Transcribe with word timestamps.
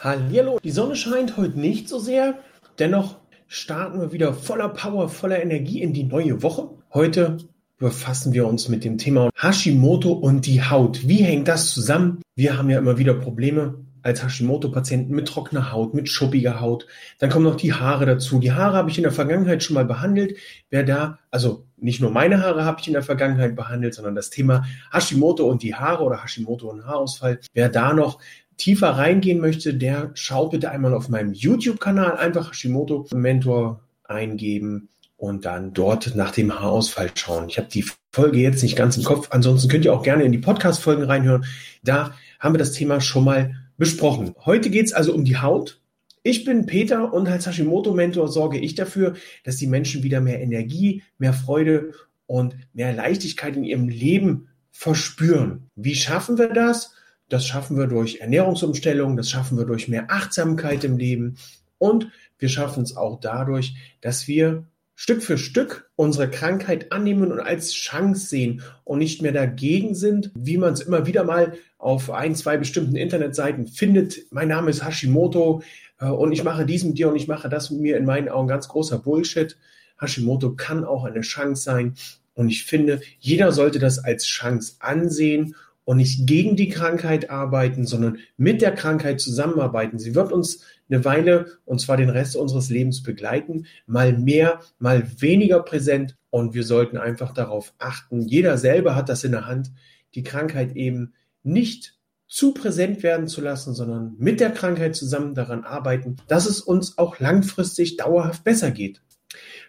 Hallo, 0.00 0.58
die 0.62 0.70
Sonne 0.70 0.96
scheint 0.96 1.36
heute 1.36 1.58
nicht 1.58 1.88
so 1.88 1.98
sehr, 1.98 2.38
dennoch 2.78 3.16
starten 3.46 4.00
wir 4.00 4.12
wieder 4.12 4.34
voller 4.34 4.68
Power, 4.68 5.08
voller 5.08 5.42
Energie 5.42 5.80
in 5.80 5.92
die 5.92 6.04
neue 6.04 6.42
Woche. 6.42 6.68
Heute 6.92 7.38
befassen 7.78 8.32
wir 8.32 8.46
uns 8.46 8.68
mit 8.68 8.84
dem 8.84 8.98
Thema 8.98 9.30
Hashimoto 9.36 10.12
und 10.12 10.46
die 10.46 10.62
Haut. 10.62 11.08
Wie 11.08 11.22
hängt 11.22 11.48
das 11.48 11.72
zusammen? 11.72 12.22
Wir 12.34 12.58
haben 12.58 12.70
ja 12.70 12.78
immer 12.78 12.98
wieder 12.98 13.14
Probleme 13.14 13.84
als 14.04 14.22
Hashimoto-Patienten 14.22 15.14
mit 15.14 15.28
trockener 15.28 15.72
Haut, 15.72 15.94
mit 15.94 16.10
schuppiger 16.10 16.60
Haut. 16.60 16.86
Dann 17.18 17.30
kommen 17.30 17.46
noch 17.46 17.56
die 17.56 17.72
Haare 17.72 18.04
dazu. 18.04 18.38
Die 18.38 18.52
Haare 18.52 18.76
habe 18.76 18.90
ich 18.90 18.98
in 18.98 19.02
der 19.02 19.12
Vergangenheit 19.12 19.62
schon 19.62 19.74
mal 19.74 19.86
behandelt. 19.86 20.36
Wer 20.68 20.82
da, 20.82 21.18
also 21.30 21.66
nicht 21.78 22.02
nur 22.02 22.10
meine 22.10 22.42
Haare 22.42 22.66
habe 22.66 22.80
ich 22.80 22.86
in 22.86 22.92
der 22.92 23.02
Vergangenheit 23.02 23.56
behandelt, 23.56 23.94
sondern 23.94 24.14
das 24.14 24.28
Thema 24.28 24.66
Hashimoto 24.92 25.46
und 25.46 25.62
die 25.62 25.74
Haare 25.74 26.04
oder 26.04 26.22
Hashimoto 26.22 26.70
und 26.70 26.86
Haarausfall. 26.86 27.40
Wer 27.54 27.70
da 27.70 27.94
noch 27.94 28.20
tiefer 28.56 28.90
reingehen 28.90 29.40
möchte, 29.40 29.74
der 29.74 30.10
schaut 30.14 30.52
bitte 30.52 30.70
einmal 30.70 30.94
auf 30.94 31.08
meinem 31.08 31.32
YouTube-Kanal 31.32 32.16
einfach 32.16 32.52
Hashimoto 32.52 33.06
Mentor 33.14 33.80
eingeben 34.04 34.88
und 35.16 35.44
dann 35.44 35.72
dort 35.72 36.14
nach 36.14 36.30
dem 36.32 36.52
Haarausfall 36.52 37.10
schauen. 37.14 37.48
Ich 37.48 37.58
habe 37.58 37.68
die 37.68 37.84
Folge 38.12 38.38
jetzt 38.38 38.62
nicht 38.62 38.76
ganz 38.76 38.96
im 38.96 39.04
Kopf. 39.04 39.28
Ansonsten 39.30 39.68
könnt 39.68 39.84
ihr 39.84 39.92
auch 39.92 40.02
gerne 40.02 40.24
in 40.24 40.32
die 40.32 40.38
Podcast-Folgen 40.38 41.04
reinhören. 41.04 41.44
Da 41.82 42.14
haben 42.38 42.54
wir 42.54 42.58
das 42.58 42.72
Thema 42.72 43.00
schon 43.00 43.24
mal 43.24 43.54
besprochen. 43.76 44.34
Heute 44.44 44.70
geht 44.70 44.86
es 44.86 44.92
also 44.92 45.14
um 45.14 45.24
die 45.24 45.38
Haut. 45.38 45.80
Ich 46.22 46.44
bin 46.44 46.66
Peter 46.66 47.12
und 47.12 47.28
als 47.28 47.46
Hashimoto-Mentor 47.46 48.28
sorge 48.28 48.58
ich 48.58 48.74
dafür, 48.74 49.14
dass 49.44 49.56
die 49.56 49.66
Menschen 49.66 50.02
wieder 50.02 50.20
mehr 50.20 50.40
Energie, 50.40 51.02
mehr 51.18 51.34
Freude 51.34 51.92
und 52.26 52.56
mehr 52.72 52.94
Leichtigkeit 52.94 53.56
in 53.56 53.64
ihrem 53.64 53.88
Leben 53.88 54.48
verspüren. 54.70 55.70
Wie 55.76 55.94
schaffen 55.94 56.38
wir 56.38 56.48
das? 56.48 56.93
Das 57.28 57.46
schaffen 57.46 57.78
wir 57.78 57.86
durch 57.86 58.20
Ernährungsumstellung, 58.20 59.16
das 59.16 59.30
schaffen 59.30 59.56
wir 59.58 59.64
durch 59.64 59.88
mehr 59.88 60.10
Achtsamkeit 60.10 60.84
im 60.84 60.98
Leben 60.98 61.36
und 61.78 62.08
wir 62.38 62.48
schaffen 62.48 62.82
es 62.82 62.96
auch 62.96 63.20
dadurch, 63.20 63.74
dass 64.00 64.28
wir 64.28 64.66
Stück 64.96 65.22
für 65.22 65.38
Stück 65.38 65.90
unsere 65.96 66.30
Krankheit 66.30 66.92
annehmen 66.92 67.32
und 67.32 67.40
als 67.40 67.72
Chance 67.72 68.26
sehen 68.26 68.62
und 68.84 68.98
nicht 68.98 69.22
mehr 69.22 69.32
dagegen 69.32 69.94
sind, 69.94 70.30
wie 70.36 70.56
man 70.56 70.72
es 70.72 70.80
immer 70.80 71.06
wieder 71.06 71.24
mal 71.24 71.54
auf 71.78 72.10
ein, 72.10 72.36
zwei 72.36 72.56
bestimmten 72.56 72.94
Internetseiten 72.94 73.66
findet. 73.66 74.30
Mein 74.30 74.48
Name 74.48 74.70
ist 74.70 74.84
Hashimoto 74.84 75.62
äh, 75.98 76.06
und 76.06 76.32
ich 76.32 76.44
mache 76.44 76.64
dies 76.64 76.84
mit 76.84 76.96
dir 76.96 77.08
und 77.08 77.16
ich 77.16 77.26
mache 77.26 77.48
das 77.48 77.70
mit 77.70 77.80
mir. 77.80 77.96
In 77.96 78.04
meinen 78.04 78.28
Augen 78.28 78.46
ganz 78.46 78.68
großer 78.68 78.98
Bullshit. 78.98 79.56
Hashimoto 80.00 80.54
kann 80.54 80.84
auch 80.84 81.04
eine 81.04 81.22
Chance 81.22 81.62
sein 81.62 81.94
und 82.34 82.48
ich 82.48 82.64
finde, 82.64 83.00
jeder 83.18 83.52
sollte 83.52 83.78
das 83.78 83.98
als 83.98 84.26
Chance 84.26 84.76
ansehen 84.78 85.56
und 85.84 85.98
nicht 85.98 86.26
gegen 86.26 86.56
die 86.56 86.68
Krankheit 86.68 87.30
arbeiten, 87.30 87.86
sondern 87.86 88.18
mit 88.36 88.62
der 88.62 88.72
Krankheit 88.72 89.20
zusammenarbeiten. 89.20 89.98
Sie 89.98 90.14
wird 90.14 90.32
uns 90.32 90.64
eine 90.88 91.04
Weile, 91.04 91.46
und 91.64 91.80
zwar 91.80 91.96
den 91.96 92.10
Rest 92.10 92.36
unseres 92.36 92.70
Lebens 92.70 93.02
begleiten, 93.02 93.66
mal 93.86 94.16
mehr, 94.16 94.60
mal 94.78 95.04
weniger 95.18 95.62
präsent. 95.62 96.16
Und 96.30 96.54
wir 96.54 96.64
sollten 96.64 96.96
einfach 96.96 97.32
darauf 97.32 97.74
achten, 97.78 98.20
jeder 98.20 98.58
selber 98.58 98.96
hat 98.96 99.08
das 99.08 99.24
in 99.24 99.32
der 99.32 99.46
Hand, 99.46 99.72
die 100.14 100.22
Krankheit 100.22 100.74
eben 100.76 101.12
nicht 101.42 101.94
zu 102.26 102.52
präsent 102.54 103.02
werden 103.02 103.28
zu 103.28 103.40
lassen, 103.40 103.74
sondern 103.74 104.14
mit 104.18 104.40
der 104.40 104.50
Krankheit 104.50 104.96
zusammen 104.96 105.34
daran 105.34 105.64
arbeiten, 105.64 106.16
dass 106.26 106.46
es 106.46 106.60
uns 106.60 106.98
auch 106.98 107.20
langfristig 107.20 107.96
dauerhaft 107.96 108.42
besser 108.42 108.70
geht. 108.70 109.02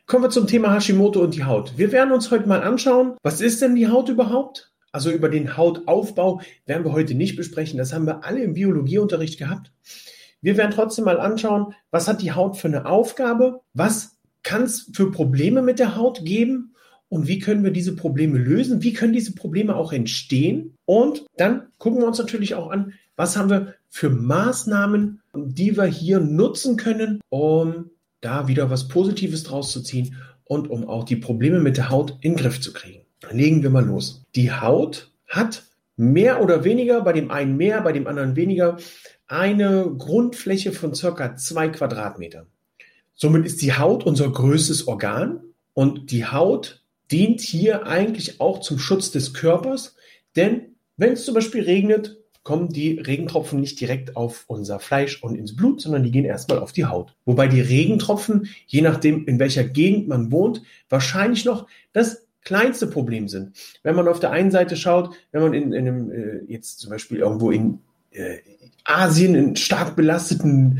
Kommen 0.07 0.23
wir 0.23 0.29
zum 0.29 0.47
Thema 0.47 0.73
Hashimoto 0.73 1.21
und 1.21 1.35
die 1.35 1.43
Haut. 1.43 1.77
Wir 1.77 1.91
werden 1.91 2.11
uns 2.11 2.31
heute 2.31 2.47
mal 2.47 2.63
anschauen, 2.63 3.15
was 3.23 3.41
ist 3.41 3.61
denn 3.61 3.75
die 3.75 3.87
Haut 3.87 4.09
überhaupt? 4.09 4.71
Also 4.95 5.11
über 5.11 5.27
den 5.27 5.57
Hautaufbau 5.57 6.39
werden 6.65 6.85
wir 6.85 6.93
heute 6.93 7.15
nicht 7.15 7.35
besprechen. 7.35 7.77
Das 7.77 7.91
haben 7.91 8.07
wir 8.07 8.23
alle 8.23 8.41
im 8.41 8.53
Biologieunterricht 8.53 9.37
gehabt. 9.37 9.73
Wir 10.39 10.55
werden 10.55 10.71
trotzdem 10.71 11.03
mal 11.03 11.19
anschauen, 11.19 11.73
was 11.91 12.07
hat 12.07 12.21
die 12.21 12.31
Haut 12.31 12.55
für 12.55 12.69
eine 12.69 12.85
Aufgabe? 12.85 13.59
Was 13.73 14.15
kann 14.41 14.63
es 14.63 14.89
für 14.93 15.11
Probleme 15.11 15.61
mit 15.61 15.79
der 15.79 15.97
Haut 15.97 16.23
geben? 16.23 16.75
Und 17.09 17.27
wie 17.27 17.39
können 17.39 17.65
wir 17.65 17.71
diese 17.71 17.93
Probleme 17.93 18.37
lösen? 18.37 18.83
Wie 18.83 18.93
können 18.93 19.11
diese 19.11 19.35
Probleme 19.35 19.75
auch 19.75 19.91
entstehen? 19.91 20.75
Und 20.85 21.25
dann 21.35 21.67
gucken 21.77 21.99
wir 21.99 22.07
uns 22.07 22.17
natürlich 22.17 22.55
auch 22.55 22.71
an, 22.71 22.93
was 23.17 23.35
haben 23.35 23.49
wir 23.49 23.75
für 23.89 24.09
Maßnahmen, 24.09 25.21
die 25.35 25.75
wir 25.75 25.85
hier 25.87 26.21
nutzen 26.21 26.77
können, 26.77 27.19
um 27.27 27.89
da 28.21 28.47
wieder 28.47 28.69
was 28.69 28.87
Positives 28.87 29.43
draus 29.43 29.73
zu 29.73 29.81
ziehen 29.81 30.15
und 30.45 30.69
um 30.69 30.87
auch 30.87 31.03
die 31.03 31.17
Probleme 31.17 31.59
mit 31.59 31.75
der 31.75 31.89
Haut 31.89 32.11
in 32.21 32.31
den 32.31 32.37
Griff 32.37 32.61
zu 32.61 32.71
kriegen. 32.71 33.04
Legen 33.31 33.63
wir 33.63 33.69
mal 33.69 33.85
los. 33.85 34.23
Die 34.35 34.51
Haut 34.51 35.11
hat 35.27 35.63
mehr 35.97 36.41
oder 36.41 36.63
weniger, 36.63 37.01
bei 37.01 37.13
dem 37.13 37.31
einen 37.31 37.57
mehr, 37.57 37.81
bei 37.81 37.91
dem 37.91 38.07
anderen 38.07 38.35
weniger, 38.35 38.77
eine 39.27 39.91
Grundfläche 39.97 40.71
von 40.71 40.93
circa 40.93 41.35
zwei 41.35 41.69
Quadratmetern. 41.69 42.47
Somit 43.13 43.45
ist 43.45 43.61
die 43.61 43.73
Haut 43.73 44.05
unser 44.05 44.29
größtes 44.29 44.87
Organ 44.87 45.41
und 45.73 46.11
die 46.11 46.25
Haut 46.25 46.83
dient 47.11 47.41
hier 47.41 47.87
eigentlich 47.87 48.41
auch 48.41 48.59
zum 48.59 48.77
Schutz 48.77 49.11
des 49.11 49.33
Körpers, 49.33 49.95
denn 50.35 50.75
wenn 50.97 51.13
es 51.13 51.25
zum 51.25 51.33
Beispiel 51.33 51.63
regnet, 51.63 52.17
kommen 52.43 52.69
die 52.69 52.99
Regentropfen 52.99 53.59
nicht 53.59 53.81
direkt 53.81 54.15
auf 54.15 54.43
unser 54.47 54.79
Fleisch 54.79 55.23
und 55.23 55.35
ins 55.35 55.55
Blut, 55.55 55.81
sondern 55.81 56.03
die 56.03 56.11
gehen 56.11 56.25
erstmal 56.25 56.59
auf 56.59 56.73
die 56.73 56.85
Haut. 56.85 57.15
Wobei 57.25 57.47
die 57.47 57.61
Regentropfen, 57.61 58.49
je 58.67 58.81
nachdem 58.81 59.25
in 59.25 59.39
welcher 59.39 59.63
Gegend 59.63 60.07
man 60.07 60.31
wohnt, 60.31 60.61
wahrscheinlich 60.87 61.43
noch 61.43 61.67
das 61.91 62.24
kleinste 62.45 62.87
Problem 62.87 63.27
sind. 63.27 63.57
Wenn 63.83 63.95
man 63.95 64.07
auf 64.07 64.21
der 64.21 64.31
einen 64.31 64.51
Seite 64.51 64.77
schaut, 64.77 65.13
wenn 65.31 65.41
man 65.41 65.53
in, 65.53 65.73
in 65.73 65.87
einem, 65.87 66.11
äh, 66.11 66.39
jetzt 66.47 66.79
zum 66.79 66.91
Beispiel 66.91 67.17
irgendwo 67.19 67.51
in 67.51 67.79
äh, 68.11 68.37
Asien 68.85 69.35
in 69.35 69.55
stark 69.57 69.95
belasteten, 69.95 70.79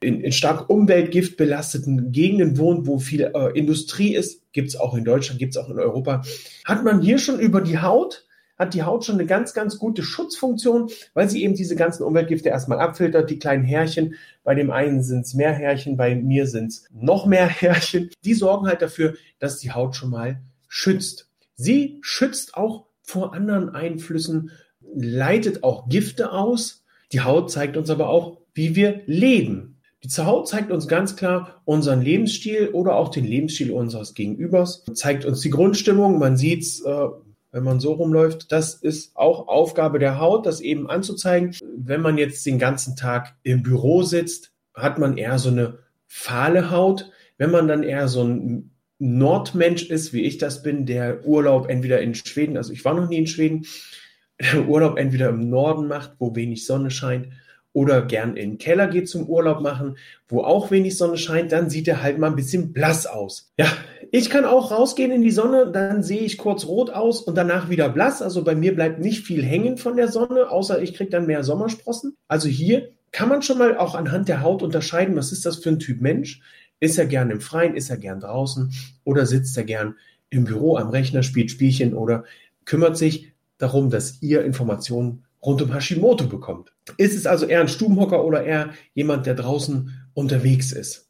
in, 0.00 0.20
in 0.20 0.30
stark 0.30 0.70
Umweltgift 0.70 1.36
belasteten 1.36 2.12
Gegenden 2.12 2.58
wohnt, 2.58 2.86
wo 2.86 2.98
viel 2.98 3.32
äh, 3.34 3.58
Industrie 3.58 4.14
ist, 4.14 4.42
gibt's 4.52 4.76
auch 4.76 4.94
in 4.94 5.04
Deutschland, 5.04 5.40
gibt's 5.40 5.56
auch 5.56 5.70
in 5.70 5.78
Europa, 5.78 6.22
hat 6.64 6.84
man 6.84 7.00
hier 7.00 7.18
schon 7.18 7.40
über 7.40 7.60
die 7.60 7.78
Haut 7.78 8.22
hat 8.58 8.74
die 8.74 8.82
Haut 8.82 9.04
schon 9.04 9.16
eine 9.16 9.26
ganz, 9.26 9.52
ganz 9.52 9.78
gute 9.78 10.02
Schutzfunktion, 10.02 10.88
weil 11.14 11.28
sie 11.28 11.42
eben 11.44 11.54
diese 11.54 11.76
ganzen 11.76 12.04
Umweltgifte 12.04 12.48
erstmal 12.48 12.80
abfiltert. 12.80 13.28
Die 13.28 13.38
kleinen 13.38 13.64
Härchen, 13.64 14.14
bei 14.44 14.54
dem 14.54 14.70
einen 14.70 15.02
sind 15.02 15.26
es 15.26 15.34
mehr 15.34 15.52
Härchen, 15.52 15.96
bei 15.96 16.14
mir 16.14 16.46
sind 16.46 16.68
es 16.68 16.88
noch 16.90 17.26
mehr 17.26 17.46
Härchen. 17.60 18.10
Die 18.24 18.34
sorgen 18.34 18.66
halt 18.66 18.82
dafür, 18.82 19.14
dass 19.38 19.58
die 19.58 19.72
Haut 19.72 19.94
schon 19.94 20.10
mal 20.10 20.40
schützt. 20.68 21.28
Sie 21.54 21.98
schützt 22.02 22.54
auch 22.54 22.86
vor 23.02 23.34
anderen 23.34 23.70
Einflüssen, 23.70 24.50
leitet 24.94 25.62
auch 25.62 25.88
Gifte 25.88 26.32
aus. 26.32 26.84
Die 27.12 27.20
Haut 27.20 27.50
zeigt 27.50 27.76
uns 27.76 27.90
aber 27.90 28.08
auch, 28.08 28.38
wie 28.54 28.74
wir 28.74 29.02
leben. 29.06 29.76
Die 30.02 30.22
Haut 30.22 30.48
zeigt 30.48 30.70
uns 30.70 30.88
ganz 30.88 31.16
klar 31.16 31.62
unseren 31.64 32.00
Lebensstil 32.00 32.68
oder 32.72 32.96
auch 32.96 33.08
den 33.08 33.24
Lebensstil 33.24 33.72
unseres 33.72 34.14
Gegenübers, 34.14 34.84
zeigt 34.94 35.24
uns 35.24 35.40
die 35.40 35.50
Grundstimmung. 35.50 36.18
Man 36.18 36.36
sieht 36.36 36.62
es, 36.62 36.80
äh, 36.84 37.08
wenn 37.50 37.64
man 37.64 37.80
so 37.80 37.94
rumläuft. 37.94 38.52
Das 38.52 38.74
ist 38.74 39.16
auch 39.16 39.48
Aufgabe 39.48 39.98
der 39.98 40.20
Haut, 40.20 40.46
das 40.46 40.60
eben 40.60 40.88
anzuzeigen. 40.88 41.56
Wenn 41.76 42.02
man 42.02 42.18
jetzt 42.18 42.44
den 42.46 42.58
ganzen 42.58 42.96
Tag 42.96 43.34
im 43.42 43.62
Büro 43.62 44.02
sitzt, 44.02 44.52
hat 44.74 44.98
man 44.98 45.16
eher 45.16 45.38
so 45.38 45.48
eine 45.48 45.78
fahle 46.06 46.70
Haut. 46.70 47.10
Wenn 47.38 47.50
man 47.50 47.66
dann 47.66 47.82
eher 47.82 48.08
so 48.08 48.22
ein 48.22 48.75
Nordmensch 48.98 49.90
ist, 49.90 50.12
wie 50.12 50.22
ich 50.22 50.38
das 50.38 50.62
bin, 50.62 50.86
der 50.86 51.26
Urlaub 51.26 51.68
entweder 51.68 52.00
in 52.00 52.14
Schweden, 52.14 52.56
also 52.56 52.72
ich 52.72 52.84
war 52.84 52.94
noch 52.94 53.08
nie 53.08 53.18
in 53.18 53.26
Schweden, 53.26 53.66
der 54.40 54.68
Urlaub 54.68 54.98
entweder 54.98 55.30
im 55.30 55.48
Norden 55.48 55.88
macht, 55.88 56.12
wo 56.18 56.34
wenig 56.34 56.66
Sonne 56.66 56.90
scheint, 56.90 57.28
oder 57.76 58.00
gern 58.00 58.38
in 58.38 58.52
den 58.52 58.58
Keller 58.58 58.86
geht 58.86 59.06
zum 59.06 59.28
Urlaub 59.28 59.60
machen, 59.60 59.98
wo 60.28 60.40
auch 60.40 60.70
wenig 60.70 60.96
Sonne 60.96 61.18
scheint, 61.18 61.52
dann 61.52 61.68
sieht 61.68 61.86
er 61.88 62.02
halt 62.02 62.18
mal 62.18 62.28
ein 62.28 62.36
bisschen 62.36 62.72
blass 62.72 63.06
aus. 63.06 63.52
Ja, 63.58 63.70
ich 64.12 64.30
kann 64.30 64.46
auch 64.46 64.70
rausgehen 64.70 65.12
in 65.12 65.20
die 65.20 65.30
Sonne, 65.30 65.70
dann 65.70 66.02
sehe 66.02 66.22
ich 66.22 66.38
kurz 66.38 66.64
rot 66.64 66.88
aus 66.88 67.20
und 67.20 67.36
danach 67.36 67.68
wieder 67.68 67.90
blass. 67.90 68.22
Also 68.22 68.42
bei 68.44 68.54
mir 68.54 68.74
bleibt 68.74 68.98
nicht 68.98 69.26
viel 69.26 69.42
hängen 69.44 69.76
von 69.76 69.96
der 69.96 70.08
Sonne, 70.08 70.48
außer 70.48 70.80
ich 70.80 70.94
kriege 70.94 71.10
dann 71.10 71.26
mehr 71.26 71.44
Sommersprossen. 71.44 72.16
Also 72.28 72.48
hier 72.48 72.88
kann 73.12 73.28
man 73.28 73.42
schon 73.42 73.58
mal 73.58 73.76
auch 73.76 73.94
anhand 73.94 74.28
der 74.28 74.42
Haut 74.42 74.62
unterscheiden, 74.62 75.14
was 75.14 75.32
ist 75.32 75.44
das 75.44 75.56
für 75.56 75.68
ein 75.68 75.78
Typ 75.78 76.00
Mensch. 76.00 76.40
Ist 76.80 76.98
er 76.98 77.06
gern 77.06 77.30
im 77.30 77.40
Freien, 77.40 77.74
ist 77.74 77.90
er 77.90 77.96
gern 77.96 78.20
draußen 78.20 78.72
oder 79.04 79.26
sitzt 79.26 79.56
er 79.56 79.64
gern 79.64 79.96
im 80.30 80.44
Büro 80.44 80.76
am 80.76 80.90
Rechner, 80.90 81.22
spielt 81.22 81.50
Spielchen 81.50 81.94
oder 81.94 82.24
kümmert 82.64 82.96
sich 82.96 83.32
darum, 83.58 83.90
dass 83.90 84.20
ihr 84.22 84.44
Informationen 84.44 85.24
rund 85.42 85.62
um 85.62 85.72
Hashimoto 85.72 86.26
bekommt. 86.26 86.72
Ist 86.98 87.16
es 87.16 87.26
also 87.26 87.46
eher 87.46 87.60
ein 87.60 87.68
Stubenhocker 87.68 88.24
oder 88.24 88.44
eher 88.44 88.70
jemand, 88.94 89.26
der 89.26 89.34
draußen 89.34 90.08
unterwegs 90.14 90.72
ist? 90.72 91.08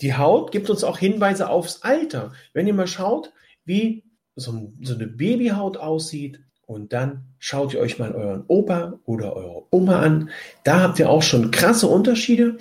Die 0.00 0.14
Haut 0.14 0.52
gibt 0.52 0.70
uns 0.70 0.84
auch 0.84 0.98
Hinweise 0.98 1.50
aufs 1.50 1.82
Alter. 1.82 2.32
Wenn 2.54 2.66
ihr 2.66 2.74
mal 2.74 2.86
schaut, 2.86 3.32
wie 3.64 4.04
so, 4.36 4.72
so 4.80 4.94
eine 4.94 5.06
Babyhaut 5.06 5.76
aussieht, 5.76 6.40
und 6.70 6.92
dann 6.92 7.24
schaut 7.40 7.74
ihr 7.74 7.80
euch 7.80 7.98
mal 7.98 8.12
euren 8.12 8.44
Opa 8.46 9.00
oder 9.04 9.34
eure 9.34 9.64
Oma 9.72 10.02
an. 10.02 10.30
Da 10.62 10.78
habt 10.78 11.00
ihr 11.00 11.10
auch 11.10 11.24
schon 11.24 11.50
krasse 11.50 11.88
Unterschiede. 11.88 12.58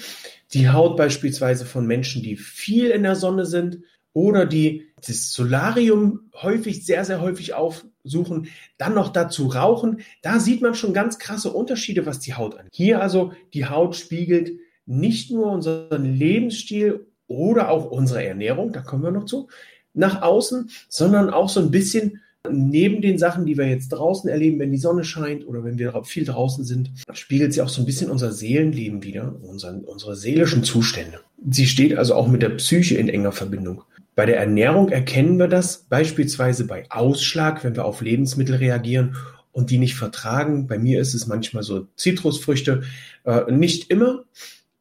Die 0.54 0.70
Haut 0.70 0.98
beispielsweise 0.98 1.66
von 1.66 1.86
Menschen, 1.86 2.24
die 2.24 2.36
viel 2.36 2.88
in 2.88 3.04
der 3.04 3.16
Sonne 3.16 3.46
sind 3.46 3.80
oder 4.14 4.46
die 4.46 4.88
das 5.06 5.32
Solarium 5.32 6.32
häufig, 6.42 6.86
sehr, 6.86 7.06
sehr 7.06 7.22
häufig 7.22 7.54
aufsuchen, 7.54 8.48
dann 8.78 8.96
noch 8.96 9.10
dazu 9.10 9.48
rauchen. 9.48 10.02
Da 10.22 10.40
sieht 10.40 10.62
man 10.62 10.74
schon 10.74 10.94
ganz 10.94 11.20
krasse 11.20 11.52
Unterschiede, 11.52 12.06
was 12.06 12.20
die 12.20 12.34
Haut 12.34 12.56
angeht. 12.56 12.74
Hier 12.74 13.02
also 13.02 13.34
die 13.54 13.68
Haut 13.68 13.96
spiegelt 13.96 14.60
nicht 14.86 15.32
nur 15.32 15.52
unseren 15.52 16.16
Lebensstil 16.16 17.06
oder 17.28 17.70
auch 17.70 17.86
unsere 17.86 18.26
Ernährung, 18.26 18.74
da 18.74 18.82
kommen 18.82 19.04
wir 19.04 19.12
noch 19.12 19.26
zu, 19.26 19.50
nach 19.94 20.22
außen, 20.22 20.72
sondern 20.90 21.30
auch 21.30 21.48
so 21.48 21.60
ein 21.60 21.72
bisschen 21.72 22.22
neben 22.48 23.02
den 23.02 23.18
Sachen, 23.18 23.46
die 23.46 23.58
wir 23.58 23.68
jetzt 23.68 23.90
draußen 23.90 24.30
erleben, 24.30 24.60
wenn 24.60 24.72
die 24.72 24.78
Sonne 24.78 25.04
scheint 25.04 25.46
oder 25.46 25.64
wenn 25.64 25.78
wir 25.78 26.04
viel 26.04 26.26
draußen 26.26 26.64
sind, 26.64 26.92
spiegelt 27.14 27.54
sie 27.54 27.62
auch 27.62 27.70
so 27.70 27.82
ein 27.82 27.86
bisschen 27.86 28.10
unser 28.10 28.32
Seelenleben 28.32 29.04
wieder, 29.04 29.36
unseren, 29.42 29.84
unsere 29.84 30.16
seelischen 30.16 30.64
Zustände. 30.64 31.20
Sie 31.50 31.68
steht 31.68 31.98
also 31.98 32.16
auch 32.16 32.28
mit 32.28 32.42
der 32.42 32.50
Psyche 32.50 32.96
in 32.96 33.10
enger 33.10 33.32
Verbindung. 33.32 33.84
Bei 34.16 34.26
der 34.26 34.38
Ernährung 34.38 34.90
erkennen 34.90 35.38
wir 35.38 35.48
das 35.48 35.86
beispielsweise 35.90 36.66
bei 36.66 36.90
Ausschlag, 36.90 37.64
wenn 37.64 37.76
wir 37.76 37.86
auf 37.86 38.02
Lebensmittel 38.02 38.56
reagieren 38.56 39.16
und 39.52 39.70
die 39.70 39.78
nicht 39.78 39.96
vertragen. 39.96 40.68
Bei 40.68 40.78
mir 40.78 41.00
ist 41.02 41.14
es 41.14 41.28
manchmal 41.28 41.64
so 41.64 41.88
Zitrusfrüchte, 41.96 42.84
äh, 43.26 43.52
nicht 43.52 43.90
immer, 43.90 44.26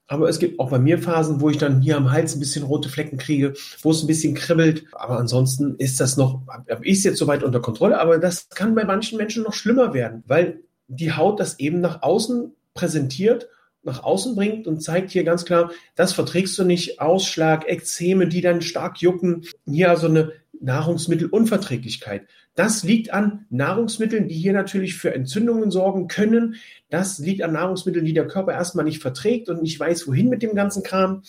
aber 0.09 0.29
es 0.29 0.39
gibt 0.39 0.59
auch 0.59 0.71
bei 0.71 0.79
mir 0.79 0.99
Phasen, 0.99 1.41
wo 1.41 1.51
ich 1.51 1.59
dann 1.59 1.81
hier 1.81 1.97
am 1.97 2.11
Hals 2.11 2.35
ein 2.35 2.41
bisschen 2.41 2.65
rote 2.65 2.89
Flecken 2.89 3.19
kriege, 3.19 3.55
wo 3.83 3.91
es 3.91 4.03
ein 4.03 4.07
bisschen 4.07 4.35
kribbelt. 4.35 4.85
Aber 4.93 5.19
ansonsten 5.19 5.77
ist 5.77 6.01
das 6.01 6.17
noch, 6.17 6.41
habe 6.49 6.85
ich 6.85 6.99
es 6.99 7.05
jetzt 7.05 7.19
soweit 7.19 7.45
unter 7.45 7.61
Kontrolle, 7.61 8.01
aber 8.01 8.19
das 8.19 8.49
kann 8.49 8.75
bei 8.75 8.85
manchen 8.85 9.19
Menschen 9.19 9.45
noch 9.45 9.53
schlimmer 9.53 9.93
werden, 9.93 10.25
weil 10.27 10.61
die 10.89 11.13
Haut 11.13 11.39
das 11.39 11.59
eben 11.59 11.81
nach 11.81 12.03
außen 12.03 12.53
präsentiert, 12.73 13.49
nach 13.83 14.03
außen 14.03 14.35
bringt 14.35 14.67
und 14.67 14.83
zeigt 14.83 15.11
hier 15.11 15.25
ganz 15.25 15.45
klar, 15.45 15.71
das 15.95 16.13
verträgst 16.13 16.59
du 16.59 16.65
nicht, 16.65 17.01
Ausschlag, 17.01 17.69
Ekzeme, 17.69 18.29
die 18.29 18.41
dann 18.41 18.61
stark 18.61 19.01
jucken. 19.01 19.47
Hier 19.67 19.91
also 19.91 20.09
eine 20.09 20.33
Nahrungsmittelunverträglichkeit. 20.61 22.27
Das 22.55 22.83
liegt 22.83 23.13
an 23.13 23.47
Nahrungsmitteln, 23.51 24.29
die 24.29 24.35
hier 24.35 24.53
natürlich 24.53 24.97
für 24.97 25.15
Entzündungen 25.15 25.71
sorgen 25.71 26.09
können. 26.09 26.57
Das 26.91 27.19
liegt 27.19 27.43
an 27.43 27.53
Nahrungsmitteln, 27.53 28.05
die 28.05 28.15
der 28.15 28.27
Körper 28.27 28.53
erstmal 28.53 28.85
nicht 28.85 29.01
verträgt 29.01 29.49
und 29.49 29.63
nicht 29.63 29.79
weiß, 29.79 30.09
wohin 30.09 30.29
mit 30.29 30.43
dem 30.43 30.55
ganzen 30.55 30.83
Kram. 30.83 31.23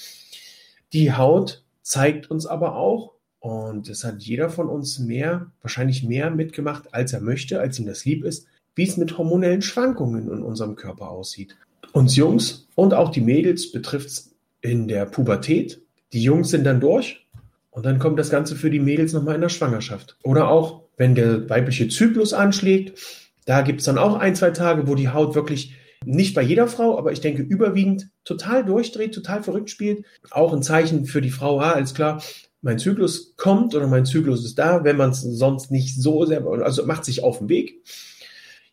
Die 0.91 1.13
Haut 1.13 1.63
zeigt 1.83 2.31
uns 2.31 2.45
aber 2.47 2.75
auch, 2.75 3.13
und 3.39 3.89
das 3.89 4.03
hat 4.03 4.21
jeder 4.21 4.49
von 4.49 4.67
uns 4.67 4.99
mehr, 4.99 5.51
wahrscheinlich 5.61 6.03
mehr 6.03 6.29
mitgemacht, 6.29 6.93
als 6.93 7.13
er 7.13 7.21
möchte, 7.21 7.59
als 7.59 7.79
ihm 7.79 7.85
das 7.85 8.03
lieb 8.05 8.25
ist, 8.25 8.47
wie 8.75 8.83
es 8.83 8.97
mit 8.97 9.17
hormonellen 9.17 9.61
Schwankungen 9.61 10.29
in 10.31 10.43
unserem 10.43 10.75
Körper 10.75 11.09
aussieht. 11.09 11.55
Uns 11.91 12.15
Jungs 12.15 12.67
und 12.75 12.93
auch 12.93 13.09
die 13.09 13.21
Mädels 13.21 13.71
betrifft 13.71 14.07
es 14.09 14.35
in 14.61 14.87
der 14.87 15.05
Pubertät. 15.05 15.81
Die 16.13 16.21
Jungs 16.23 16.49
sind 16.49 16.63
dann 16.63 16.79
durch 16.79 17.27
und 17.71 17.85
dann 17.85 17.99
kommt 17.99 18.19
das 18.19 18.29
Ganze 18.29 18.55
für 18.55 18.69
die 18.69 18.79
Mädels 18.79 19.13
nochmal 19.13 19.35
in 19.35 19.41
der 19.41 19.49
Schwangerschaft. 19.49 20.17
Oder 20.23 20.49
auch 20.49 20.83
wenn 20.97 21.15
der 21.15 21.49
weibliche 21.49 21.87
Zyklus 21.87 22.33
anschlägt, 22.33 22.99
da 23.45 23.61
gibt 23.61 23.79
es 23.79 23.85
dann 23.85 23.97
auch 23.97 24.15
ein, 24.15 24.35
zwei 24.35 24.51
Tage, 24.51 24.87
wo 24.87 24.95
die 24.95 25.09
Haut 25.09 25.35
wirklich 25.35 25.75
nicht 26.05 26.33
bei 26.33 26.41
jeder 26.41 26.67
Frau, 26.67 26.97
aber 26.97 27.11
ich 27.11 27.21
denke 27.21 27.41
überwiegend 27.41 28.09
total 28.23 28.63
durchdreht, 28.63 29.13
total 29.13 29.43
verrückt 29.43 29.69
spielt. 29.69 30.05
Auch 30.31 30.53
ein 30.53 30.63
Zeichen 30.63 31.05
für 31.05 31.21
die 31.21 31.31
Frau, 31.31 31.59
ah, 31.59 31.71
alles 31.71 31.93
klar, 31.93 32.21
mein 32.61 32.79
Zyklus 32.79 33.35
kommt 33.37 33.75
oder 33.75 33.87
mein 33.87 34.05
Zyklus 34.05 34.45
ist 34.45 34.59
da, 34.59 34.83
wenn 34.83 34.97
man 34.97 35.11
es 35.11 35.21
sonst 35.21 35.71
nicht 35.71 36.01
so 36.01 36.25
sehr, 36.25 36.45
also 36.45 36.85
macht 36.85 37.05
sich 37.05 37.23
auf 37.23 37.39
den 37.39 37.49
Weg. 37.49 37.81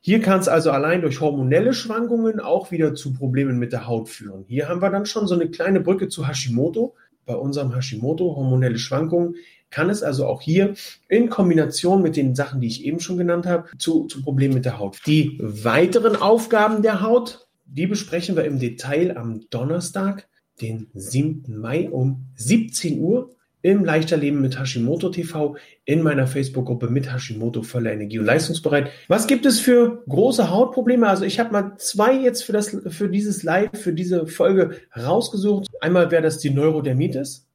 Hier 0.07 0.21
kann 0.21 0.39
es 0.39 0.47
also 0.47 0.71
allein 0.71 1.03
durch 1.03 1.21
hormonelle 1.21 1.75
Schwankungen 1.75 2.39
auch 2.39 2.71
wieder 2.71 2.95
zu 2.95 3.13
Problemen 3.13 3.59
mit 3.59 3.73
der 3.73 3.89
Haut 3.89 4.09
führen. 4.09 4.45
Hier 4.47 4.69
haben 4.69 4.81
wir 4.81 4.91
dann 4.91 5.05
schon 5.05 5.27
so 5.27 5.35
eine 5.35 5.51
kleine 5.51 5.81
Brücke 5.81 6.07
zu 6.07 6.29
Hashimoto. 6.29 6.95
Bei 7.25 7.35
unserem 7.35 7.75
Hashimoto, 7.75 8.37
hormonelle 8.37 8.79
Schwankungen, 8.79 9.35
kann 9.69 9.91
es 9.91 10.05
also 10.05 10.27
auch 10.27 10.43
hier 10.43 10.75
in 11.09 11.29
Kombination 11.29 12.03
mit 12.03 12.15
den 12.15 12.37
Sachen, 12.37 12.61
die 12.61 12.69
ich 12.69 12.85
eben 12.85 13.01
schon 13.01 13.17
genannt 13.17 13.47
habe, 13.47 13.69
zu, 13.79 14.05
zu 14.05 14.23
Problemen 14.23 14.55
mit 14.55 14.65
der 14.65 14.79
Haut. 14.79 15.01
Die 15.07 15.41
weiteren 15.43 16.15
Aufgaben 16.15 16.83
der 16.83 17.01
Haut, 17.01 17.49
die 17.65 17.89
besprechen 17.89 18.37
wir 18.37 18.45
im 18.45 18.61
Detail 18.61 19.17
am 19.17 19.41
Donnerstag, 19.51 20.29
den 20.61 20.87
7. 20.95 21.59
Mai 21.59 21.91
um 21.91 22.29
17 22.37 23.01
Uhr 23.01 23.35
im 23.63 23.85
Leichter 23.85 24.17
Leben 24.17 24.41
mit 24.41 24.59
Hashimoto 24.59 25.09
TV 25.09 25.57
in 25.85 26.03
meiner 26.03 26.27
Facebook-Gruppe 26.27 26.89
mit 26.89 27.13
Hashimoto 27.13 27.63
voller 27.63 27.93
Energie 27.93 28.19
und 28.19 28.27
leistungsbereit. 28.27 28.91
Was 29.09 29.27
gibt 29.27 29.47
es 29.47 29.59
für 29.59 30.05
große 30.09 30.51
Hautprobleme? 30.51 31.09
Also 31.09 31.25
ich 31.25 31.41
habe 31.41 31.53
mal 31.53 31.77
zwei 31.79 32.15
jetzt 32.15 32.45
für 32.45 32.53
das 32.53 32.77
für 32.89 33.09
dieses 33.09 33.43
Live, 33.43 33.71
für 33.75 33.93
diese 33.93 34.27
Folge 34.27 34.77
rausgesucht. 34.97 35.67
Einmal 35.81 36.11
wäre 36.11 36.23
das 36.23 36.39
die 36.39 36.51
Neurodermitis 36.51 37.49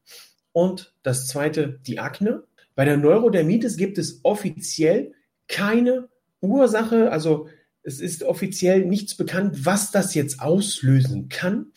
und 0.52 0.94
das 1.04 1.28
zweite 1.28 1.80
die 1.88 2.00
Akne. 2.00 2.44
Bei 2.76 2.86
der 2.86 2.98
Neurodermitis 2.98 3.78
gibt 3.78 3.98
es 3.98 4.20
offiziell 4.24 5.14
keine 5.48 6.10
Ursache, 6.42 7.12
also 7.12 7.48
es 7.84 8.00
ist 8.00 8.24
offiziell 8.24 8.86
nichts 8.86 9.16
bekannt, 9.16 9.66
was 9.66 9.92
das 9.92 10.14
jetzt 10.14 10.42
auslösen 10.42 11.30
kann. 11.30 11.68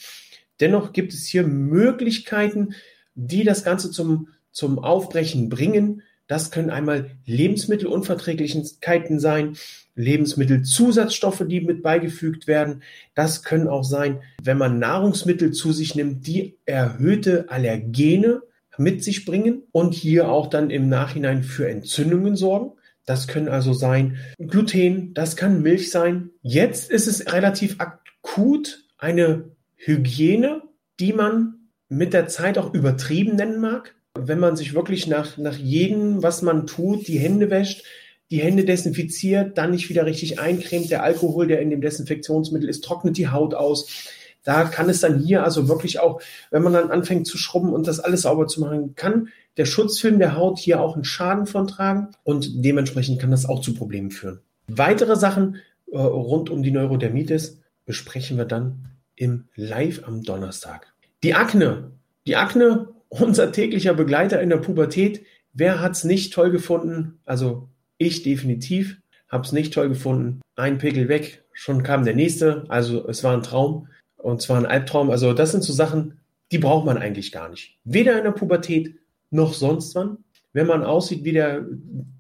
Dennoch 0.61 0.93
gibt 0.93 1.13
es 1.13 1.27
hier 1.27 1.45
Möglichkeiten, 1.45 2.75
die 3.15 3.45
das 3.45 3.65
Ganze 3.65 3.91
zum, 3.91 4.29
zum 4.51 4.79
Aufbrechen 4.79 5.49
bringen. 5.49 6.03
Das 6.27 6.51
können 6.51 6.71
einmal 6.71 7.11
Lebensmittelunverträglichkeiten 7.27 9.21
sein, 9.21 9.57
Lebensmittelzusatzstoffe, 9.95 11.45
die 11.47 11.61
mit 11.61 11.83
beigefügt 11.83 12.47
werden. 12.47 12.83
Das 13.15 13.43
können 13.43 13.69
auch 13.69 13.85
sein, 13.85 14.23
wenn 14.43 14.59
man 14.59 14.79
Nahrungsmittel 14.79 15.53
zu 15.53 15.73
sich 15.73 15.95
nimmt, 15.95 16.27
die 16.27 16.57
erhöhte 16.65 17.51
Allergene 17.51 18.43
mit 18.79 19.05
sich 19.05 19.25
bringen 19.25 19.63
und 19.71 19.95
hier 19.95 20.29
auch 20.29 20.49
dann 20.49 20.71
im 20.71 20.89
Nachhinein 20.89 21.43
für 21.43 21.69
Entzündungen 21.69 22.37
sorgen. 22.37 22.73
Das 23.07 23.29
können 23.29 23.49
also 23.49 23.73
sein 23.73 24.17
Gluten, 24.39 25.13
das 25.15 25.37
kann 25.37 25.63
Milch 25.63 25.91
sein. 25.91 26.31
Jetzt 26.41 26.91
ist 26.91 27.07
es 27.07 27.33
relativ 27.33 27.77
akut 27.79 28.85
eine 28.97 29.51
Hygiene, 29.77 30.63
die 31.01 31.13
man 31.13 31.64
mit 31.97 32.13
der 32.13 32.29
Zeit 32.29 32.59
auch 32.59 32.75
übertrieben 32.75 33.37
nennen 33.37 33.61
mag. 33.61 33.95
Wenn 34.19 34.39
man 34.39 34.57
sich 34.57 34.75
wirklich 34.75 35.07
nach, 35.07 35.39
nach 35.39 35.57
jedem, 35.57 36.23
was 36.23 36.43
man 36.43 36.67
tut, 36.67 37.09
die 37.09 37.19
Hände 37.19 37.51
wäscht, 37.51 37.85
die 38.31 38.41
Hände 38.41 38.65
desinfiziert, 38.65 39.59
dann 39.59 39.73
nicht 39.73 39.89
wieder 39.89 40.07
richtig 40.07 40.39
eincremt, 40.39 40.91
der 40.91 41.03
Alkohol, 41.03 41.47
der 41.47 41.61
in 41.61 41.71
dem 41.71 41.81
Desinfektionsmittel 41.81 42.69
ist, 42.69 42.85
trocknet 42.85 43.17
die 43.17 43.29
Haut 43.29 43.55
aus 43.55 44.11
da 44.45 44.65
kann 44.65 44.91
es 44.91 45.01
dann 45.01 45.19
hier 45.19 45.43
also 45.43 45.69
wirklich 45.69 45.99
auch, 46.01 46.21
wenn 46.51 46.63
man 46.63 46.75
dann 46.75 46.91
anfängt 46.91 47.27
zu 47.27 47.39
schrubben 47.39 47.73
und 47.73 47.87
das 47.87 47.99
alles 47.99 48.23
sauber 48.23 48.47
zu 48.47 48.61
machen, 48.61 48.95
kann 48.95 49.29
der 49.57 49.65
Schutzfilm 49.65 50.19
der 50.19 50.37
Haut 50.37 50.59
hier 50.59 50.81
auch 50.81 50.95
einen 50.95 51.05
Schaden 51.05 51.47
von 51.47 51.67
tragen 51.67 52.09
und 52.23 52.65
dementsprechend 52.65 53.21
kann 53.21 53.31
das 53.31 53.47
auch 53.47 53.61
zu 53.61 53.75
Problemen 53.75 54.11
führen. 54.11 54.41
Weitere 54.69 55.17
Sachen 55.17 55.57
äh, 55.91 55.97
rund 55.97 56.51
um 56.51 56.63
die 56.63 56.71
Neurodermitis 56.71 57.61
besprechen 57.87 58.37
wir 58.37 58.45
dann 58.45 58.91
im 59.17 59.49
Live 59.55 60.03
am 60.07 60.23
Donnerstag. 60.23 60.94
Die 61.25 61.33
Akne. 61.33 61.93
Die 62.27 62.37
Akne, 62.37 62.89
unser 63.09 63.51
täglicher 63.51 63.95
Begleiter 63.95 64.43
in 64.43 64.51
der 64.51 64.59
Pubertät. 64.59 65.25
Wer 65.55 65.81
hat's 65.81 66.05
nicht 66.05 66.35
toll 66.35 66.51
gefunden? 66.51 67.19
Also 67.25 67.71
ich 67.97 68.23
definitiv 68.23 68.99
hab's 69.31 69.51
nicht 69.51 69.73
toll 69.73 69.89
gefunden. 69.89 70.43
Ein 70.55 70.77
Pickel 70.77 71.09
weg, 71.09 71.43
schon 71.55 71.83
kam 71.83 72.05
der 72.05 72.15
nächste. 72.15 72.67
Also 72.69 73.09
es 73.09 73.25
war 73.25 73.33
ein 73.33 73.43
Traum. 73.43 73.89
Und 74.19 74.43
zwar 74.43 74.59
ein 74.59 74.67
Albtraum. 74.67 75.09
Also 75.09 75.33
das 75.33 75.53
sind 75.53 75.65
so 75.65 75.73
Sachen, 75.73 76.21
die 76.53 76.59
braucht 76.59 76.85
man 76.85 76.99
eigentlich 76.99 77.33
gar 77.33 77.49
nicht. 77.49 77.79
Weder 77.85 78.19
in 78.19 78.25
der 78.25 78.33
Pubertät 78.33 78.95
noch 79.31 79.55
sonst 79.55 79.95
wann. 79.95 80.19
Wenn 80.55 80.67
man 80.67 80.83
aussieht 80.83 81.25
wie 81.25 81.33
der 81.33 81.67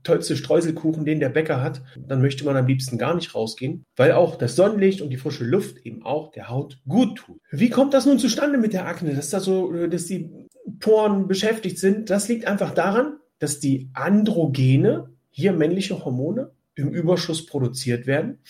tollste 0.02 0.36
Streuselkuchen, 0.36 1.06
den 1.06 1.20
der 1.20 1.30
Bäcker 1.30 1.62
hat, 1.62 1.80
dann 1.96 2.20
möchte 2.20 2.44
man 2.44 2.56
am 2.56 2.66
liebsten 2.66 2.98
gar 2.98 3.14
nicht 3.14 3.34
rausgehen, 3.34 3.84
weil 3.96 4.12
auch 4.12 4.36
das 4.36 4.56
Sonnenlicht 4.56 5.00
und 5.00 5.08
die 5.08 5.16
frische 5.16 5.44
Luft 5.44 5.78
eben 5.86 6.02
auch 6.04 6.30
der 6.32 6.50
Haut 6.50 6.78
gut 6.86 7.16
tut. 7.16 7.40
Wie 7.50 7.70
kommt 7.70 7.94
das 7.94 8.04
nun 8.04 8.18
zustande 8.18 8.58
mit 8.58 8.74
der 8.74 8.86
Akne, 8.86 9.14
dass 9.14 9.30
da 9.30 9.40
so, 9.40 9.72
dass 9.86 10.04
die 10.04 10.30
Poren 10.80 11.26
beschäftigt 11.26 11.78
sind? 11.78 12.10
Das 12.10 12.28
liegt 12.28 12.46
einfach 12.46 12.74
daran, 12.74 13.14
dass 13.38 13.60
die 13.60 13.88
Androgene, 13.94 15.08
hier 15.30 15.52
männliche 15.52 16.04
Hormone, 16.04 16.50
im 16.74 16.90
Überschuss 16.90 17.46
produziert 17.46 18.06
werden 18.06 18.40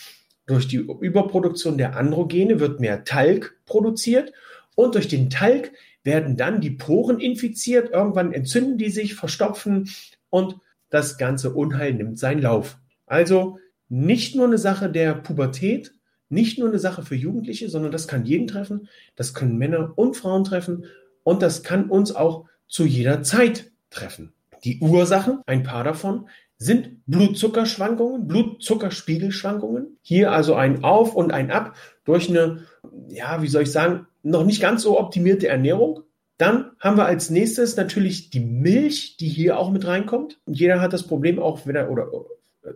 durch 0.46 0.68
die 0.68 0.76
Überproduktion 0.76 1.78
der 1.78 1.96
Androgene 1.96 2.60
wird 2.60 2.80
mehr 2.80 3.04
Talg 3.04 3.56
produziert 3.64 4.32
und 4.74 4.94
durch 4.94 5.08
den 5.08 5.30
Talg 5.30 5.72
werden 6.04 6.36
dann 6.36 6.60
die 6.60 6.70
Poren 6.70 7.18
infiziert. 7.18 7.90
Irgendwann 7.90 8.32
entzünden 8.32 8.78
die 8.78 8.90
sich, 8.90 9.14
verstopfen 9.14 9.90
und 10.30 10.56
das 10.90 11.18
ganze 11.18 11.52
Unheil 11.54 11.94
nimmt 11.94 12.18
seinen 12.18 12.42
Lauf. 12.42 12.78
Also 13.06 13.58
nicht 13.88 14.36
nur 14.36 14.46
eine 14.46 14.58
Sache 14.58 14.90
der 14.90 15.14
Pubertät, 15.14 15.92
nicht 16.28 16.58
nur 16.58 16.68
eine 16.68 16.78
Sache 16.78 17.02
für 17.02 17.14
Jugendliche, 17.14 17.68
sondern 17.68 17.92
das 17.92 18.08
kann 18.08 18.24
jeden 18.24 18.46
treffen, 18.46 18.88
das 19.16 19.34
können 19.34 19.58
Männer 19.58 19.92
und 19.96 20.16
Frauen 20.16 20.44
treffen 20.44 20.86
und 21.22 21.42
das 21.42 21.62
kann 21.62 21.90
uns 21.90 22.14
auch 22.14 22.46
zu 22.68 22.84
jeder 22.84 23.22
Zeit 23.22 23.72
treffen. 23.90 24.32
Die 24.64 24.80
Ursachen, 24.80 25.40
ein 25.46 25.62
paar 25.62 25.84
davon, 25.84 26.28
sind 26.56 27.04
Blutzuckerschwankungen, 27.06 28.26
Blutzuckerspiegelschwankungen. 28.26 29.98
Hier 30.00 30.32
also 30.32 30.54
ein 30.54 30.82
Auf 30.82 31.14
und 31.14 31.32
ein 31.32 31.50
Ab 31.50 31.76
durch 32.04 32.30
eine, 32.30 32.64
ja, 33.08 33.42
wie 33.42 33.48
soll 33.48 33.62
ich 33.62 33.72
sagen, 33.72 34.06
noch 34.24 34.44
nicht 34.44 34.60
ganz 34.60 34.82
so 34.82 34.98
optimierte 34.98 35.48
Ernährung. 35.48 36.00
Dann 36.36 36.72
haben 36.80 36.96
wir 36.96 37.06
als 37.06 37.30
nächstes 37.30 37.76
natürlich 37.76 38.30
die 38.30 38.40
Milch, 38.40 39.16
die 39.18 39.28
hier 39.28 39.58
auch 39.58 39.70
mit 39.70 39.86
reinkommt. 39.86 40.40
Und 40.46 40.58
jeder 40.58 40.80
hat 40.80 40.92
das 40.92 41.04
Problem 41.04 41.38
auch, 41.38 41.66
wenn 41.66 41.76
er, 41.76 41.90
oder 41.90 42.08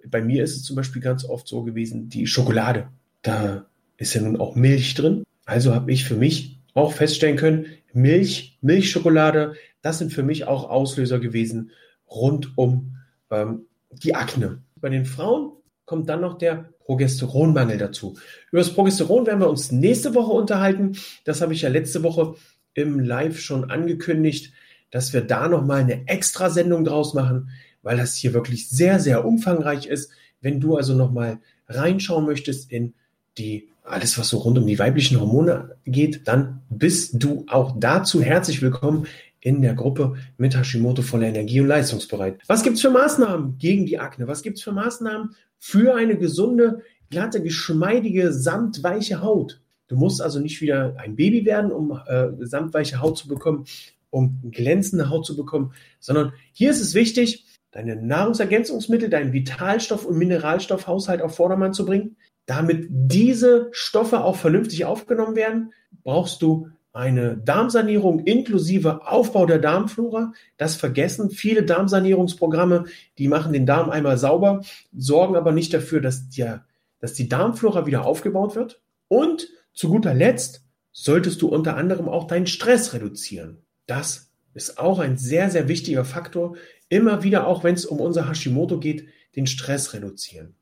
bei 0.09 0.23
mir 0.23 0.45
ist 0.45 0.57
es 0.57 0.63
zum 0.63 0.77
Beispiel 0.77 1.03
ganz 1.03 1.25
oft 1.25 1.49
so 1.49 1.63
gewesen, 1.63 2.09
die 2.09 2.27
Schokolade. 2.27 2.89
Da 3.23 3.67
ist 3.97 4.15
ja 4.15 4.21
nun 4.21 4.39
auch 4.39 4.55
Milch 4.55 4.95
drin. 4.95 5.25
Also 5.45 5.75
habe 5.75 5.91
ich 5.91 6.05
für 6.05 6.15
mich 6.15 6.61
auch 6.75 6.93
feststellen 6.93 7.37
können, 7.37 7.67
Milch, 7.93 8.59
Milchschokolade, 8.61 9.55
das 9.83 9.99
sind 9.99 10.13
für 10.13 10.23
mich 10.23 10.47
auch 10.47 10.69
Auslöser 10.69 11.19
gewesen 11.19 11.71
rund 12.11 12.57
um 12.57 12.97
ähm, 13.31 13.63
die 13.91 14.15
Akne. 14.15 14.63
Bei 14.77 14.89
den 14.89 15.07
Frauen 15.07 15.53
kommt 15.89 16.09
dann 16.11 16.21
noch 16.21 16.37
der 16.37 16.69
Progesteronmangel 16.85 17.79
dazu. 17.79 18.17
Über 18.53 18.61
das 18.61 18.75
Progesteron 18.75 19.27
werden 19.27 19.41
wir 19.41 19.49
uns 19.49 19.73
nächste 19.73 20.15
Woche 20.15 20.33
unterhalten. 20.33 20.99
Das 21.25 21.41
habe 21.41 21.55
ich 21.55 21.63
ja 21.63 21.71
letzte 21.71 22.03
Woche 22.03 22.35
im 22.75 23.01
Live 23.01 23.41
schon 23.41 23.71
angekündigt, 23.71 24.53
dass 24.91 25.15
wir 25.15 25.23
da 25.23 25.49
nochmal 25.49 25.81
eine 25.81 26.07
extra 26.07 26.51
Sendung 26.51 26.85
draus 26.85 27.15
machen, 27.15 27.51
weil 27.83 27.97
das 27.97 28.15
hier 28.15 28.35
wirklich 28.35 28.69
sehr, 28.69 29.01
sehr 29.01 29.25
umfangreich 29.25 29.87
ist. 29.87 30.11
Wenn 30.43 30.61
du 30.61 30.77
also 30.77 30.95
nochmal 30.95 31.39
reinschauen 31.69 32.27
möchtest 32.27 32.71
in 32.71 32.93
die 33.39 33.69
alles, 33.83 34.19
was 34.19 34.29
so 34.29 34.39
rund 34.39 34.59
um 34.59 34.67
die 34.67 34.79
weiblichen 34.79 35.19
Hormone 35.19 35.77
geht, 35.87 36.29
dann 36.29 36.61
bist 36.69 37.23
du 37.23 37.47
auch 37.49 37.75
dazu 37.81 38.23
herzlich 38.23 38.61
willkommen 38.61 39.07
in 39.41 39.63
der 39.63 39.75
Gruppe 39.75 40.17
mit 40.37 40.57
Hashimoto 40.57 41.03
voller 41.03 41.29
Energie 41.29 41.61
und 41.61 41.69
leistungsbereit. 41.69 42.41
Was 42.47 42.63
gibt's 42.63 42.81
für 42.81 42.91
Maßnahmen 42.91 43.59
gegen 43.59 43.87
die 43.87 43.99
Akne? 43.99 44.27
Was 44.27 44.43
gibt's 44.43 44.63
für 44.63 44.73
Maßnahmen 44.73 45.35
für 45.59 45.95
eine 45.95 46.17
gesunde, 46.17 46.83
glatte, 47.11 47.43
geschmeidige, 47.43 48.33
samtweiche 48.33 49.23
Haut? 49.23 49.61
Du 49.87 49.97
musst 49.97 50.21
also 50.21 50.39
nicht 50.39 50.61
wieder 50.61 50.95
ein 50.99 51.17
Baby 51.17 51.45
werden, 51.47 51.73
um 51.73 51.99
äh, 52.07 52.29
samtweiche 52.41 53.01
Haut 53.01 53.17
zu 53.17 53.29
bekommen, 53.29 53.65
um 54.11 54.41
glänzende 54.51 55.09
Haut 55.09 55.27
zu 55.27 55.37
bekommen, 55.37 55.73
sondern 56.01 56.33
hier 56.53 56.71
ist 56.71 56.81
es 56.81 56.95
wichtig, 56.95 57.45
deine 57.71 57.97
Nahrungsergänzungsmittel, 57.97 59.09
deinen 59.09 59.33
Vitalstoff- 59.33 60.05
und 60.05 60.19
Mineralstoffhaushalt 60.19 61.23
auf 61.23 61.37
Vordermann 61.37 61.75
zu 61.75 61.85
bringen. 61.85 62.17
Damit 62.47 62.87
diese 62.91 63.69
Stoffe 63.73 64.25
auch 64.25 64.37
vernünftig 64.37 64.87
aufgenommen 64.87 65.37
werden, 65.37 65.73
brauchst 66.03 66.41
du 66.41 66.71
eine 66.93 67.37
Darmsanierung 67.37 68.21
inklusive 68.21 69.07
Aufbau 69.07 69.47
der 69.47 69.59
Darmflora. 69.59 70.33
Das 70.57 70.77
vergessen 70.77 71.31
viele 71.31 71.63
Darmsanierungsprogramme, 71.63 72.85
die 73.19 73.29
machen 73.29 73.53
den 73.53 73.67
Darm 73.67 73.91
einmal 73.91 74.19
sauber, 74.19 74.63
sorgen 74.97 75.37
aber 75.37 75.53
nicht 75.53 75.73
dafür, 75.75 76.01
dass, 76.01 76.29
der, 76.31 76.65
dass 77.01 77.15
die 77.15 77.29
Darmflora 77.29 77.87
wieder 77.87 78.05
aufgebaut 78.05 78.57
wird. 78.57 78.81
Und 79.09 79.49
zu 79.73 79.89
guter 79.89 80.15
Letzt 80.15 80.65
solltest 80.93 81.43
du 81.43 81.49
unter 81.49 81.77
anderem 81.77 82.09
auch 82.09 82.27
deinen 82.27 82.47
Stress 82.47 82.93
reduzieren. 82.93 83.59
Das 83.87 84.31
ist 84.55 84.79
auch 84.79 84.99
ein 84.99 85.17
sehr, 85.17 85.51
sehr 85.51 85.69
wichtiger 85.69 86.05
Faktor. 86.05 86.57
Immer 86.89 87.23
wieder, 87.23 87.47
auch 87.47 87.63
wenn 87.65 87.75
es 87.75 87.87
um 87.87 88.01
unser 88.01 88.29
Hashimoto 88.29 88.81
geht, 88.81 89.07
den 89.37 89.47
Stress 89.47 89.95
reduzieren. 89.95 90.57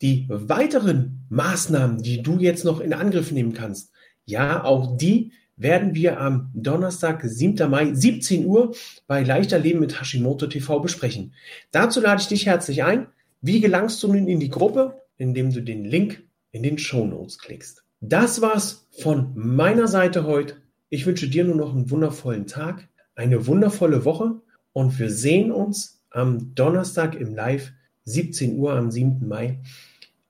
Die 0.00 0.26
weiteren 0.28 1.26
Maßnahmen, 1.28 2.02
die 2.02 2.22
du 2.22 2.38
jetzt 2.38 2.64
noch 2.64 2.80
in 2.80 2.92
Angriff 2.92 3.32
nehmen 3.32 3.52
kannst, 3.52 3.92
ja, 4.24 4.64
auch 4.64 4.96
die 4.96 5.32
werden 5.56 5.94
wir 5.94 6.20
am 6.20 6.50
Donnerstag, 6.54 7.22
7. 7.24 7.68
Mai, 7.70 7.94
17 7.94 8.44
Uhr 8.46 8.74
bei 9.06 9.22
Leichter 9.22 9.58
Leben 9.58 9.80
mit 9.80 10.00
Hashimoto 10.00 10.46
TV 10.46 10.80
besprechen. 10.80 11.32
Dazu 11.70 12.00
lade 12.00 12.20
ich 12.20 12.28
dich 12.28 12.46
herzlich 12.46 12.84
ein. 12.84 13.06
Wie 13.40 13.60
gelangst 13.60 14.02
du 14.02 14.08
nun 14.08 14.28
in 14.28 14.40
die 14.40 14.50
Gruppe? 14.50 15.00
Indem 15.16 15.52
du 15.52 15.62
den 15.62 15.84
Link 15.84 16.22
in 16.52 16.62
den 16.62 16.78
Show 16.78 17.06
Notes 17.06 17.38
klickst. 17.38 17.82
Das 18.00 18.42
war's 18.42 18.86
von 18.90 19.32
meiner 19.34 19.88
Seite 19.88 20.24
heute. 20.24 20.56
Ich 20.90 21.06
wünsche 21.06 21.28
dir 21.28 21.44
nur 21.44 21.56
noch 21.56 21.74
einen 21.74 21.90
wundervollen 21.90 22.46
Tag, 22.46 22.88
eine 23.14 23.46
wundervolle 23.46 24.04
Woche 24.04 24.40
und 24.72 24.98
wir 24.98 25.10
sehen 25.10 25.50
uns 25.50 26.02
am 26.10 26.54
Donnerstag 26.54 27.14
im 27.14 27.34
Live, 27.34 27.72
17 28.04 28.58
Uhr 28.58 28.74
am 28.74 28.90
7. 28.90 29.26
Mai. 29.26 29.58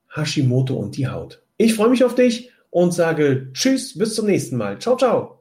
Hashimoto 0.09 0.75
und 0.75 0.97
die 0.97 1.09
Haut. 1.09 1.43
Ich 1.59 1.75
freue 1.75 1.91
mich 1.91 2.05
auf 2.05 2.15
dich 2.15 2.51
und 2.77 2.93
sage 2.93 3.49
Tschüss, 3.55 3.97
bis 3.97 4.15
zum 4.15 4.27
nächsten 4.27 4.59
Mal. 4.59 4.79
Ciao, 4.79 4.99
ciao. 4.99 5.36